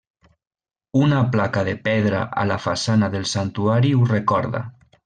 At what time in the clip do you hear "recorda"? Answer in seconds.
4.19-4.69